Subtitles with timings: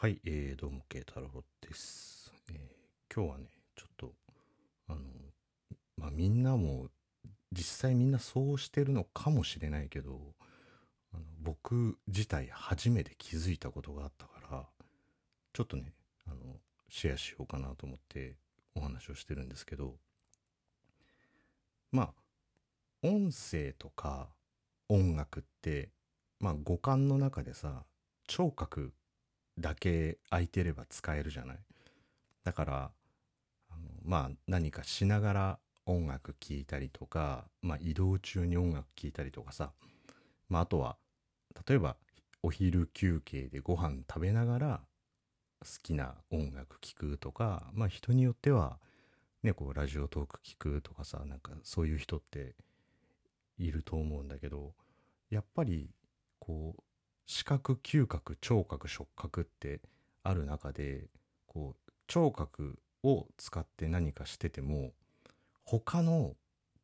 [0.00, 1.26] はい、えー、どうも、慶太郎
[1.60, 2.32] です。
[2.52, 4.12] えー今日はね、ちょっと、
[4.86, 5.00] あの、
[5.96, 6.86] まあ、みんなも、
[7.50, 10.20] 実際みんなそうしてるのかもしれないけど、
[11.12, 14.66] あの僕自体初めて気づいたことがあったから、
[15.52, 15.92] ちょっとね、
[16.28, 16.36] あの、
[16.88, 18.36] シェアしようかなと思って
[18.76, 19.96] お話をしてるんですけど、
[21.90, 22.14] まあ、
[23.02, 24.28] 音声とか
[24.88, 25.90] 音楽って、
[26.38, 27.82] まあ、五感の中でさ、
[28.28, 28.92] 聴覚
[29.58, 31.58] だけ空いてれば使えるじゃない？
[32.44, 32.90] だから
[33.70, 39.72] あのまあ何かしながら音楽聴いたりとか、まあ、移動中に音楽聴いたりとかさ、
[40.48, 40.96] まあ、あとは
[41.66, 41.96] 例えば
[42.42, 44.80] お昼休憩でご飯食べながら
[45.60, 48.78] 好きな音楽聴くとかまあ人によっては
[49.42, 52.54] ねこうラジオトーク聞くとかさなんかそういう人って
[53.58, 54.72] いると思うんだけど
[55.30, 55.90] やっぱり
[56.38, 56.82] こう
[57.28, 59.82] 視覚嗅覚聴覚触覚って
[60.22, 61.04] ある中で
[61.46, 64.92] こう聴覚を使って何かしてても
[65.62, 66.36] 他の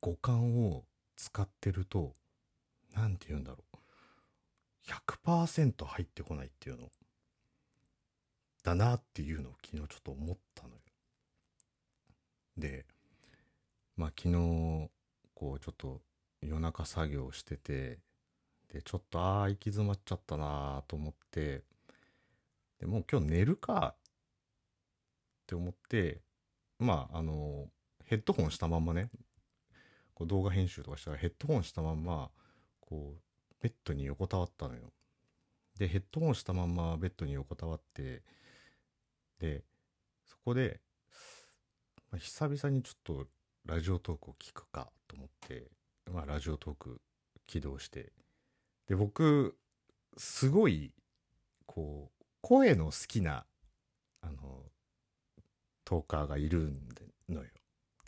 [0.00, 0.84] 五感を
[1.16, 2.14] 使ってると
[2.94, 3.76] 何て言うんだろう
[5.26, 6.88] 100%入ってこないっていうの
[8.62, 10.76] だなっていうのを昨日ちょっと思ったのよ。
[12.56, 12.86] で
[13.96, 14.88] まあ昨日
[15.34, 16.00] こうちょっと
[16.42, 17.98] 夜中作業してて
[18.72, 21.62] でちょっとああ行き詰まっちゃったなーと思って。
[22.78, 24.00] でもう今日寝るかっ
[25.46, 26.20] て思って
[26.78, 27.66] まああの
[28.04, 29.08] ヘッドホンしたまんまね
[30.14, 32.30] こう動画編集とかしたらヘッドホンしたまんま
[32.80, 33.20] こう
[33.62, 34.92] ベッドに横たわったのよ。
[35.78, 38.22] でヘッドホンしたまんまベッドに横たわって
[39.38, 39.62] で
[40.26, 40.80] そこで、
[42.10, 43.26] まあ、久々にちょっと
[43.64, 45.70] ラジオトークを聞くかと思って、
[46.12, 47.00] まあ、ラジオトーク
[47.46, 48.12] 起動して
[48.88, 49.56] で僕
[50.16, 50.92] すごい
[51.66, 53.44] こう声の好きな
[54.22, 54.62] あの
[55.84, 56.72] トーカーがいる
[57.28, 57.50] のよ。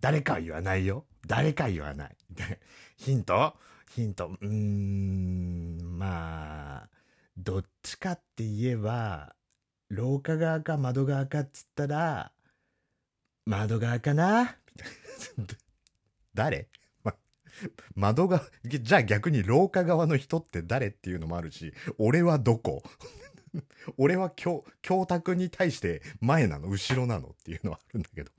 [0.00, 1.06] 誰かは言わないよ。
[1.26, 2.16] 誰か言わない。
[2.30, 2.60] で
[2.96, 3.56] ヒント？
[3.90, 4.28] ヒント。
[4.28, 6.90] うーんまあ
[7.36, 9.34] どっちかって言えば
[9.88, 12.32] 廊下側か窓側かっつったら
[13.46, 14.58] 窓側かな？
[14.74, 14.88] みたい
[15.38, 15.46] な。
[16.34, 16.68] 誰？
[17.94, 22.82] 窓がじゃあ逆に廊下側の人って誰っていうのもあるし俺はどこ？
[23.96, 26.68] 俺は教教託に対して前なの？
[26.68, 27.28] 後ろなの？
[27.28, 28.30] っていうのはあるんだけど。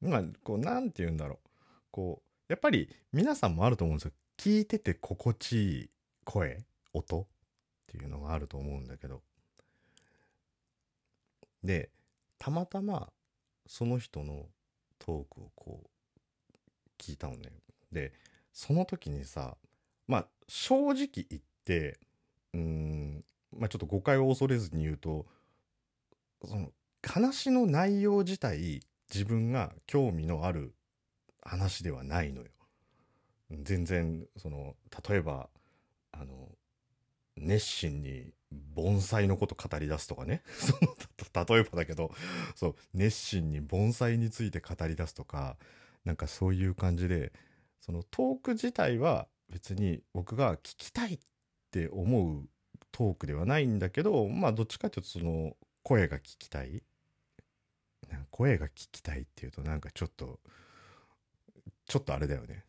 [0.00, 1.48] まあこうなんて言うんだろう。
[1.90, 4.12] こうやっぱり皆さんもあると思うんですよ。
[4.36, 5.90] 聞いてて心地いい
[6.24, 7.26] 声音っ
[7.86, 9.22] ていうのがあると思うんだけど。
[11.64, 11.90] で
[12.38, 13.12] たまたま
[13.66, 14.46] その人の
[14.98, 15.90] トークをこう
[16.98, 17.50] 聞いたのね。
[17.92, 18.12] で、
[18.52, 19.56] その時にさ、
[20.06, 21.98] まあ、正直言って、
[22.54, 23.24] うん、
[23.56, 25.26] まあちょっと誤解を恐れずに言うと、
[26.44, 26.70] その、
[27.02, 28.80] 話の内容自体、
[29.12, 30.74] 自分が興味のある
[31.42, 32.48] 話ではないのよ。
[33.50, 34.74] 全然、その、
[35.08, 35.48] 例えば、
[36.12, 36.48] あの、
[37.36, 40.42] 熱心に盆栽のこと語り出すとかね。
[40.58, 42.12] その、例えばだけど、
[42.54, 45.56] そう、熱心に盆栽について語り出すとか、
[46.08, 47.32] なんかそういう感じで
[47.82, 51.18] そのトーク自体は別に僕が聞きたいっ
[51.70, 52.48] て思う
[52.92, 56.82] トークではないんだけどまあどっちかというとその声が聞きたい。
[58.08, 60.40] なんか声が聞きたいっていうとなんかちょっと
[61.86, 62.64] ちょっとあれだよね。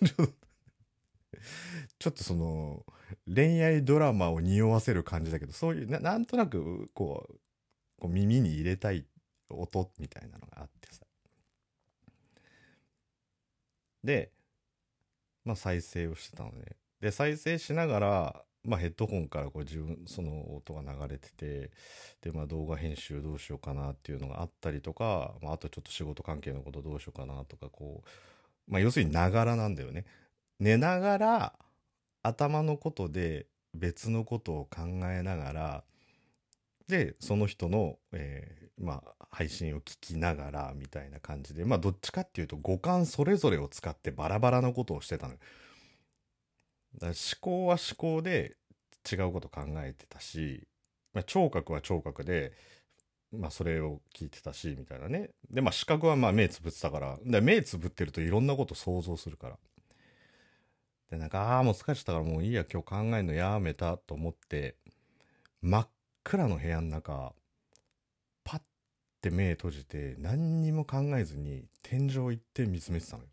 [2.00, 2.84] ちょっとその
[3.32, 7.38] 恋愛ドラマを匂わせる感じだけどそういうななんとなくこう
[8.00, 9.06] こう耳に入れたい
[9.50, 11.01] 音みたいなのがあってさ。
[14.04, 14.32] で、
[15.44, 16.76] まあ、再生をしてたのね。
[17.00, 21.70] で、再生しながら、まあ、ヘッドホンからこう自分、その音が流れてて、
[22.20, 30.04] で、まあ、動画編集どうしようかなっていうのがあったりとか、まあ、あとちょっと仕事関係のことどうしようかなとか、こう、まあ、要するにながらなんだよね。
[30.60, 31.54] 寝ながら、
[32.22, 35.84] 頭のことで別のことを考えながら、
[36.86, 45.34] で、その人の、えまあ、配信を聞きながら、みたいな感じで、まあ、どっちかっていうと、五感それぞれを使ってバラバラなことをしてたの。
[46.98, 48.56] だ思考は思考で
[49.10, 50.66] 違うこと考えてたし、
[51.14, 52.52] まあ、聴覚は聴覚で、
[53.32, 55.30] まあ、それを聞いてたし、みたいなね。
[55.50, 59.58] で、まあ、視覚はまあ、目つぶってたから、で目つぶってるといろんなこと想像するから。
[61.10, 64.76] で、なんか、ああ、もう疲れちゃったからもういいや、今日考えるのやめたと思って、
[65.60, 65.88] 真っ
[66.24, 67.34] 暗の部屋の中、
[69.22, 73.28] て目閉じて何にも考えずに天井一点見つめてたのよ。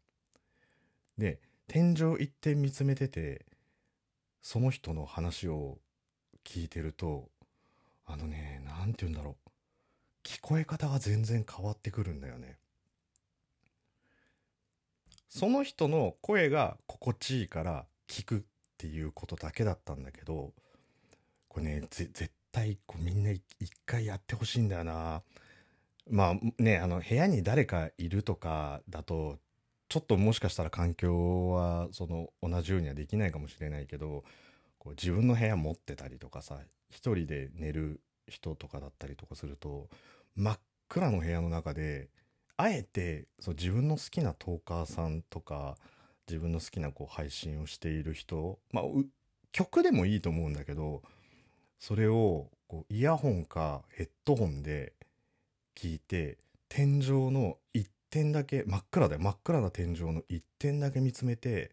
[1.17, 3.45] で、天井一点見つめてて、
[4.41, 5.79] その人の話を
[6.45, 7.29] 聞いてると
[8.05, 9.49] あのね何て言うんだろう
[10.23, 12.57] 聞こえ方が全然変わってくるんだよね。
[15.29, 18.41] その人の声が心地いいから聞くっ
[18.79, 20.53] ていうことだけだったんだけど
[21.47, 23.43] これね絶対こうみんな一
[23.85, 25.21] 回やってほしいんだよな。
[26.09, 29.37] まあねあの部屋に誰かいるとかだと
[29.87, 34.23] ちょっともしかしたら環境はその同じようにはできないかもしれないけど
[34.77, 36.57] こう自分の部屋持ってたりとかさ
[36.89, 39.89] 一人で寝る人とかだったりとかすると
[40.35, 42.09] 真っ暗の部屋の中で
[42.57, 45.77] あえてそう自分の好きなトーカーさんとか
[46.27, 48.83] 自分の好きなこう配信をしている人まあ
[49.51, 51.01] 曲でもいいと思うんだけど
[51.79, 54.93] それをこうイヤホンかヘッドホンで
[55.79, 56.37] 聞いて
[56.67, 61.71] 天井の一点だけ真っ暗で真っ暗な天井の一点だけ見つめて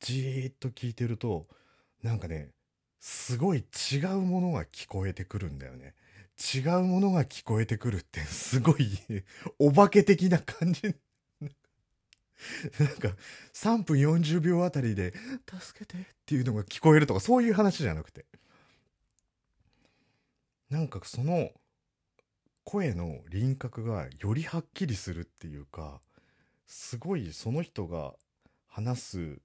[0.00, 1.46] じーっと聞いてると
[2.02, 2.50] なんかね
[2.98, 3.58] すごい
[3.92, 5.94] 違うものが聞こえてくるんだよね。
[6.54, 8.88] 違うものが聞こえてくるってすごい
[9.60, 10.82] お化け的な感じ。
[10.82, 13.16] なんか
[13.54, 15.14] 3分40秒あたりで
[15.48, 18.26] 助けてっていうのが聞こえるとかそういう話じゃなくて。
[20.68, 21.52] なんかその
[22.68, 26.00] 声の輪郭がよりはっきりするっていうか
[26.66, 28.14] すごいその人が
[28.66, 29.38] 話す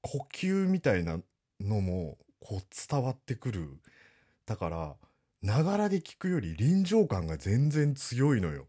[0.00, 1.18] 呼吸みたいな
[1.60, 3.80] のもこう伝わってくる。
[4.46, 4.94] だから
[5.42, 8.68] ながらで聞くより臨場感が全然強いのよ。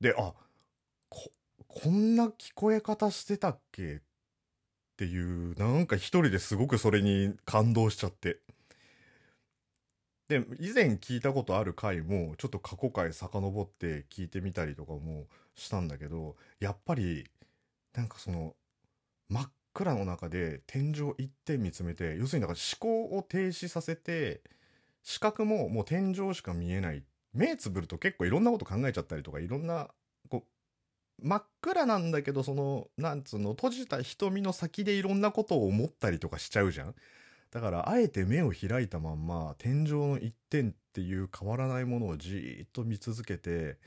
[0.00, 0.34] であ
[1.08, 1.30] こ
[1.68, 3.94] こんな聞こえ方してたっけ？
[3.94, 4.00] っ
[4.96, 8.40] ていうなんか一人ですごくそれに感動しちゃって。
[10.28, 17.24] で以前聞いたことある回もちょっと過去回遡って聞いてみたりとかもしたんだけどやっぱり
[17.94, 18.54] なんかその
[19.28, 24.40] 真っ暗の中で天井一点見つめて要するにだから思考を停止させて
[25.02, 27.02] 視覚ももう天井しか見えない
[27.34, 29.88] 目つぶると結構いろんなこと考えちゃったりとかいろんな
[30.30, 30.44] こ
[31.22, 36.94] う真っ暗なんだけどそのなんつうの閉じた瞳の先でいろんなことを思ったりとかしちゃうじゃん。
[37.54, 43.78] だからあえて目を開いたまんま天井の一点っていう変わらないものをじーっと見続けて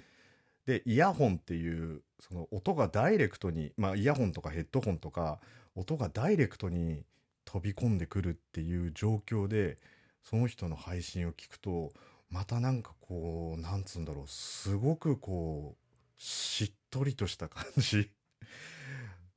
[0.66, 5.40] でイヤホンっていうその音がダイレクトにまあイヤホンとかヘッドホンとか
[5.76, 7.04] 音がダイレクトに
[7.44, 9.78] 飛び込んでくるっていう状況で
[10.24, 11.92] その人の配信を聞くと
[12.30, 18.10] またなんかこうなんつうんだろうすごくこうしっとりとした感じ。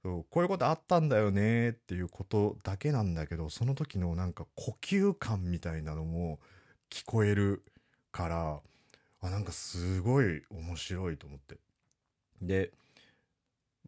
[0.03, 6.39] そうこういうことあったんだよねっていうことだけなんだけどその時のなんか呼吸感みたいなのも
[6.91, 7.63] 聞こえる
[8.11, 8.61] から
[9.23, 11.59] あなんかすごい面白いと思って。
[12.41, 12.71] で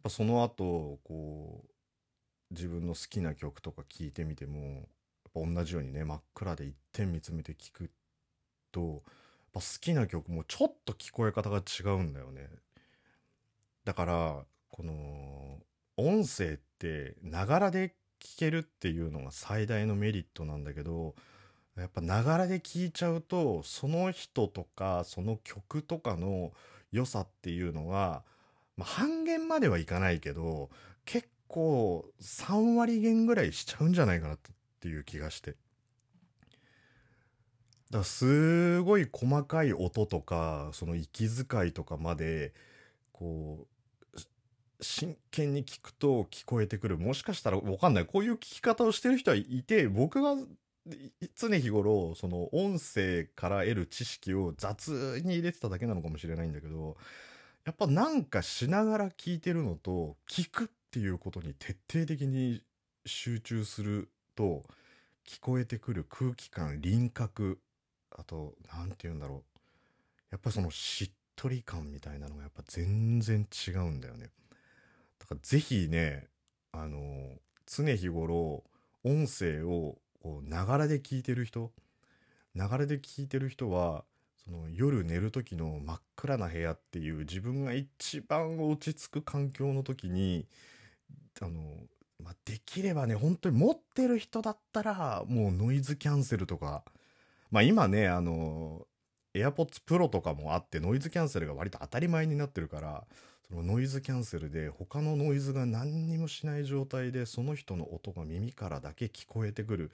[0.09, 4.87] その後こう自分の好きな曲とか聴いてみても
[5.35, 7.89] 同じようにね真っ暗で一点見つめて聴く
[8.71, 9.01] と
[9.53, 12.49] 好きな曲もちょっと聞こえ方が違うんだよね。
[13.85, 15.57] だからこの
[16.07, 21.15] 音声ってながらで聞けるっていうのが最大のメリットなんだけど
[21.77, 26.51] やっぱながらで聞いちゃうとその人とかその曲とかの
[26.91, 28.23] 良さっていうのが、
[28.77, 30.69] まあ、半減まではいかないけど
[31.05, 34.39] 結構3割減ぐらいしちゃうんじゃないかなっ
[34.79, 35.51] ていう気がして。
[37.89, 42.53] だからすごい細かい音とかその息遣いとかまで
[43.11, 43.72] こう
[44.81, 46.97] 真剣に聞くと聞こえてくる。
[46.97, 48.05] もしかしたらわかんない。
[48.05, 50.35] こういう聞き方をしてる人はいて、僕が
[51.35, 56.97] 常日頃、その音声から得る知識を雑に入れてただけなのかもしれないんだけど、
[57.65, 62.61] やっぱなんかしながら聞いてるのと、聞くっていうことに徹底的に
[63.05, 64.63] 集中すると、
[65.25, 67.59] 聞こえてくる空気感、輪郭、
[68.11, 69.59] あと、何て言うんだろう。
[70.31, 74.31] やっぱそのしっとり感みたいなのがやっぱ全然違うんだよね。
[75.23, 76.27] だからぜひね、
[76.73, 78.63] あの、常日頃、
[79.05, 81.71] 音声をこう、ながらで聞いてる人、
[82.53, 84.03] ながらで聞いてる人は、
[84.43, 90.45] その夜寝る時の真っ暗な部屋っていう自分が一番落ち着く環境の時に、
[91.41, 91.51] あの、
[92.21, 96.83] まあ、できればね、本当に持ってる人だったら、もうノイズキャンセルとか、
[97.49, 98.87] まあ今ね、あの、
[99.33, 103.07] AirPods Pro とかもあってノイズキャンセルが割と当たり前になってるから、
[103.47, 109.91] そのノイズキャンセルで他のノイズが何にもしない状態でその人の音が耳からだけ聞こえてくる。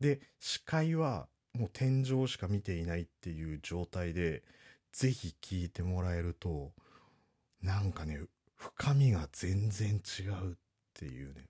[0.00, 4.42] で、視界はもう天井しか見ていないっていう状態で、
[4.92, 6.72] ぜひ聞いてもらえると、
[7.62, 8.20] なんかね、
[8.56, 10.56] 深みが全然違うっ
[10.94, 11.46] ていうね。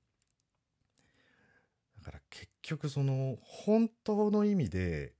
[1.98, 5.12] だから結局その本当の意味で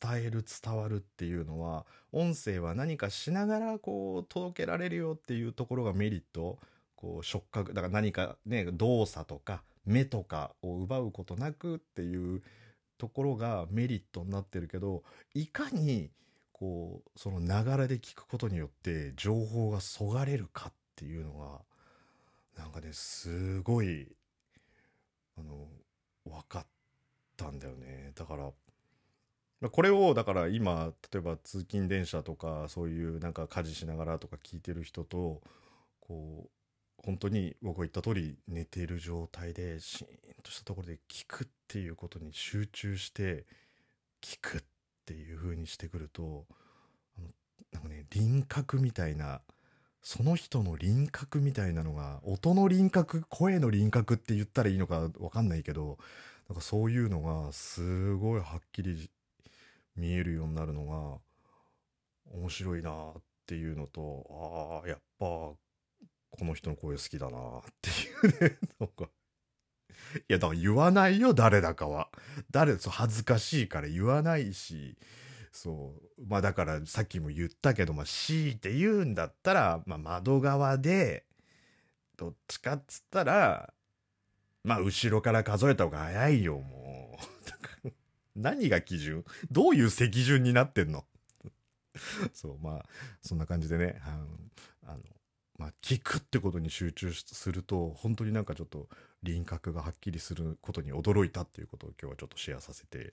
[0.00, 6.58] 伝える伝わるっていうのは音声は何かしながらこう届けられるよっていうところがメリット。
[6.98, 12.42] こう触覚だから何かね動作とか目とかを奪うことなくっていう
[12.98, 16.10] ところがメリットになってるけどいかに
[16.52, 24.08] こうそのながらで聞くことによって情報がそがれるかっていうのがなんかねすごい
[25.38, 25.68] あの
[26.24, 26.66] 分かっ
[27.36, 28.10] たんだよね。
[28.16, 28.50] だから
[29.72, 35.40] これをだから今例えば通勤電車とかそういうなんか家事しながらとか聞いてる人と
[36.00, 36.50] こう
[37.04, 40.08] 本当に僕が言った通り寝ている状態でシーン
[40.42, 43.46] としたところで聞くっていうことに集中して
[44.22, 44.60] 聞くっ
[45.06, 46.46] ていう風にしてくると
[47.16, 47.28] あの
[47.72, 49.40] なんかね輪郭みたいな
[50.02, 55.98] その人の輪郭みたいなのが音の輪郭声の輪郭って言ったらいいのか分かんないけど
[56.48, 59.10] なんかそういうのがすごいはっきり
[59.98, 61.18] 見えるようになるのが
[62.32, 65.58] 面白いなっていうのとああやっぱこ
[66.44, 69.08] の人の声好きだなっていうね なんか。
[70.28, 72.08] いやだから言わないよ誰だかは。
[72.50, 74.96] 誰そう恥ずかしいから言わないし
[75.50, 76.26] そう。
[76.26, 81.26] まあだからさっきも言ったけどまあ強いて言うんだったら、まあ、窓側で
[82.16, 83.74] どっちかっつったら
[84.62, 86.87] まあ後ろから数えた方が早いよもう。
[88.38, 89.24] 何が基準？
[89.50, 91.04] どういう席順になってんの？
[92.32, 92.86] そうまあ
[93.22, 94.98] そんな感じでねあの
[95.58, 98.88] まあ聞くってことに集中すると本当になんかちょっと
[99.22, 103.12] 輪郭がはっきりすることに驚いたっていうことを今日はちょっとシェアさせて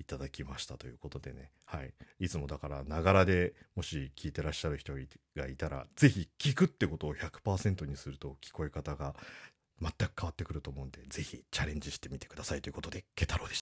[0.00, 1.50] いただきましたということでね。
[1.64, 1.92] はい。
[2.18, 4.94] いつもだからながらでもし聞いてらっしゃる人
[5.36, 9.14] がいたら是非聞くってことを100%にすると聞こえ方が
[9.80, 13.56] 全く変わってくると思うんで是非チャレンジしてみてくださいということでケ太郎でした。